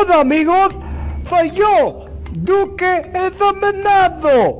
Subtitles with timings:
[0.00, 0.76] Hola amigos,
[1.28, 4.58] soy yo, Duque Examinado.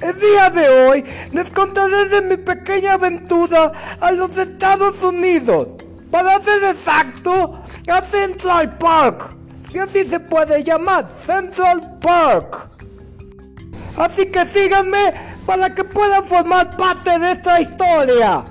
[0.00, 5.68] El día de hoy les contaré de mi pequeña aventura a los Estados Unidos.
[6.10, 7.60] Para ser exacto,
[7.92, 9.36] a Central Park.
[9.70, 12.70] Si así se puede llamar, Central Park.
[13.98, 15.12] Así que síganme
[15.44, 18.46] para que puedan formar parte de esta historia.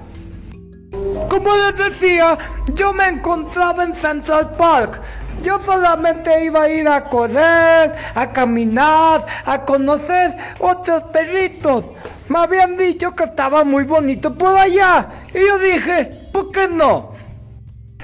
[1.36, 2.37] Como les decía,
[2.75, 5.01] yo me encontraba en Central Park.
[5.43, 11.83] Yo solamente iba a ir a correr, a caminar, a conocer otros perritos.
[12.29, 15.10] Me habían dicho que estaba muy bonito por allá.
[15.33, 17.11] Y yo dije, ¿por qué no?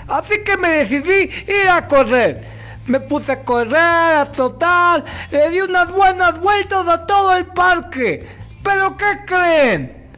[0.10, 2.44] Así que me decidí ir a correr.
[2.88, 8.28] Me puse a correr, a trotar, le di unas buenas vueltas a todo el parque.
[8.62, 10.10] ¿Pero qué creen?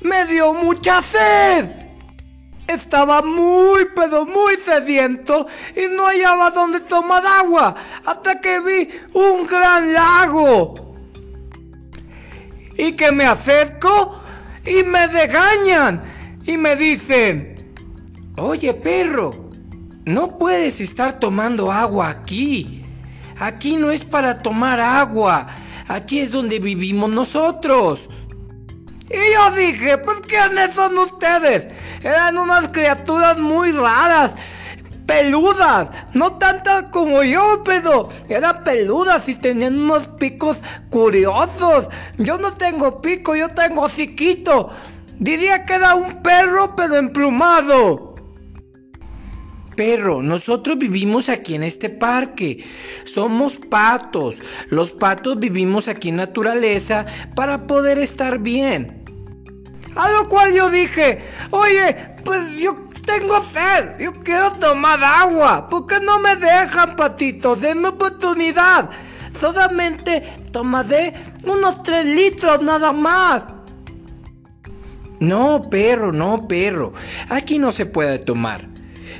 [0.00, 1.81] Me dio mucha sed.
[2.66, 9.46] Estaba muy, pero muy sediento y no hallaba dónde tomar agua hasta que vi un
[9.46, 10.94] gran lago.
[12.76, 14.22] Y que me acerco
[14.64, 17.74] y me regañan y me dicen,
[18.36, 19.50] oye perro,
[20.04, 22.84] no puedes estar tomando agua aquí.
[23.38, 25.48] Aquí no es para tomar agua.
[25.88, 28.08] Aquí es donde vivimos nosotros.
[29.10, 31.68] Y yo dije, pues ¿quiénes son ustedes?
[32.02, 34.32] Eran unas criaturas muy raras,
[35.06, 40.58] peludas, no tantas como yo, pero eran peludas y tenían unos picos
[40.90, 41.88] curiosos.
[42.18, 44.70] Yo no tengo pico, yo tengo hociquito.
[45.18, 48.12] Diría que era un perro, pero emplumado.
[49.76, 52.64] Perro, nosotros vivimos aquí en este parque.
[53.04, 54.36] Somos patos.
[54.68, 59.01] Los patos vivimos aquí en naturaleza para poder estar bien.
[59.94, 65.68] A lo cual yo dije, oye, pues yo tengo sed, yo quiero tomar agua.
[65.68, 67.56] ¿Por qué no me dejan, patito?
[67.56, 68.90] Denme oportunidad.
[69.40, 70.22] Solamente
[70.52, 71.14] tomaré
[71.44, 73.42] unos tres litros nada más.
[75.20, 76.92] No, perro, no, perro.
[77.28, 78.68] Aquí no se puede tomar.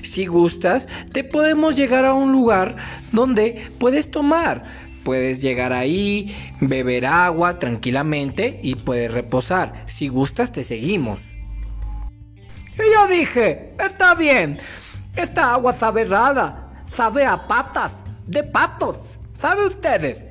[0.02, 2.76] Si gustas, te podemos llegar a un lugar
[3.12, 4.64] donde puedes tomar
[5.04, 9.84] Puedes llegar ahí, beber agua tranquilamente y puedes reposar.
[9.86, 11.30] Si gustas, te seguimos.
[12.74, 14.58] Y yo dije, está bien.
[15.16, 17.92] Esta agua sabe rara, sabe a patas,
[18.26, 18.96] de patos.
[19.38, 20.22] ¿Sabe ustedes?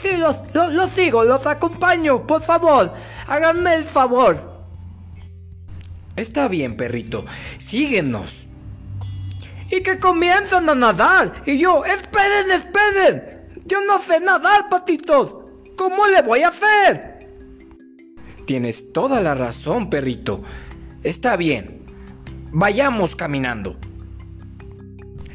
[0.00, 2.94] Sí, los, los sigo, los acompaño, por favor.
[3.26, 4.64] Háganme el favor.
[6.16, 7.26] Está bien, perrito.
[7.58, 8.46] Síguenos.
[9.70, 11.42] Y que comienzan a nadar.
[11.46, 13.39] Y yo, esperen, esperen.
[13.70, 15.32] Yo no sé nadar, patitos.
[15.76, 17.28] ¿Cómo le voy a hacer?
[18.44, 20.42] Tienes toda la razón, perrito.
[21.04, 21.84] Está bien.
[22.50, 23.76] Vayamos caminando.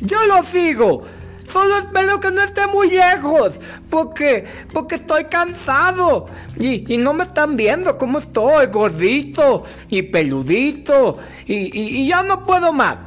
[0.02, 1.06] Yo lo sigo.
[1.50, 3.54] Solo espero que no esté muy lejos.
[3.90, 6.26] Porque, porque estoy cansado.
[6.60, 11.20] Y, y no me están viendo cómo estoy, gordito y peludito.
[11.46, 12.98] Y, y ya no puedo más.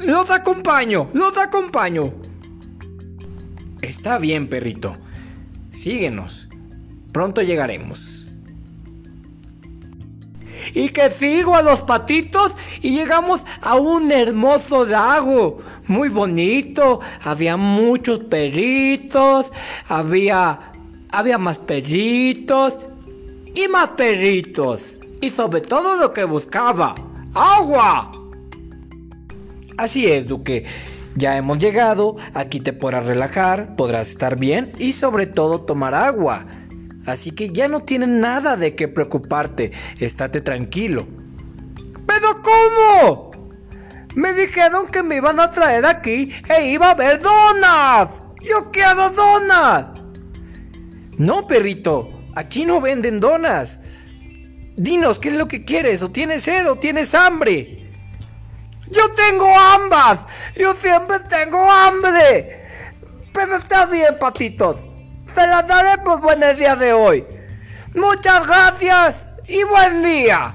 [0.00, 2.25] Los acompaño, los acompaño.
[3.82, 4.96] Está bien, perrito.
[5.70, 6.48] Síguenos.
[7.12, 8.28] Pronto llegaremos.
[10.74, 15.60] Y que sigo a los patitos y llegamos a un hermoso lago.
[15.86, 17.00] Muy bonito.
[17.22, 19.52] Había muchos perritos.
[19.88, 20.72] Había.
[21.10, 22.78] Había más perritos.
[23.54, 24.82] Y más perritos.
[25.20, 26.94] Y sobre todo lo que buscaba.
[27.34, 28.12] ¡Agua!
[29.76, 30.64] Así es, Duque.
[31.16, 36.44] Ya hemos llegado, aquí te podrás relajar, podrás estar bien y sobre todo tomar agua.
[37.06, 41.08] Así que ya no tienes nada de qué preocuparte, estate tranquilo.
[42.06, 43.30] ¿Pero cómo?
[44.14, 48.10] Me dijeron que me iban a traer aquí e iba a haber donas.
[48.42, 49.92] Yo quiero donas.
[51.16, 53.80] No, perrito, aquí no venden donas.
[54.76, 57.85] Dinos qué es lo que quieres, o tienes sed o tienes hambre.
[58.90, 60.20] Yo tengo ambas.
[60.54, 62.66] Yo siempre tengo hambre.
[63.32, 64.80] Pero está bien, patitos.
[65.34, 67.26] Se las daré por buen día de hoy.
[67.94, 70.54] Muchas gracias y buen día.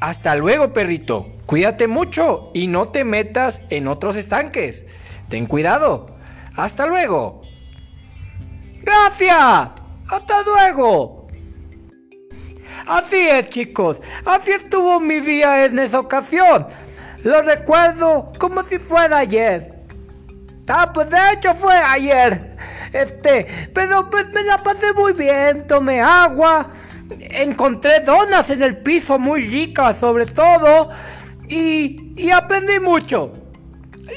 [0.00, 1.28] Hasta luego, perrito.
[1.46, 4.86] Cuídate mucho y no te metas en otros estanques.
[5.28, 6.16] Ten cuidado.
[6.56, 7.42] Hasta luego.
[8.80, 9.70] Gracias.
[10.08, 11.28] Hasta luego.
[12.86, 13.98] Así es, chicos.
[14.24, 16.66] Así estuvo mi día en esa ocasión.
[17.24, 19.82] Lo recuerdo como si fuera ayer.
[20.68, 22.56] Ah, pues de hecho fue ayer.
[22.92, 26.70] Este, pero pues me la pasé muy bien, tomé agua,
[27.18, 30.90] encontré donas en el piso muy ricas sobre todo
[31.48, 33.32] y, y aprendí mucho.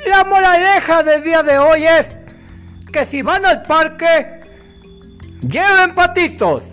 [0.07, 2.07] La moraleja del día de hoy es
[2.91, 4.41] que si van al parque,
[5.41, 6.63] lleven patitos.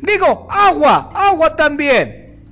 [0.00, 2.42] Digo, agua, agua también.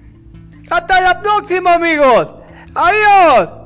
[0.71, 2.42] Hasta la próxima amigos.
[2.75, 3.62] Aí, ó!